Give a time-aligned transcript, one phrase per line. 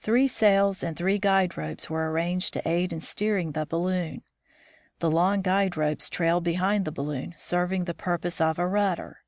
[0.00, 4.22] Three sails and three guide ropes were arranged to aid in steering the balloon.
[5.00, 9.24] The long guide ropes trailed behind the balloon, serving the purpose of a rudder.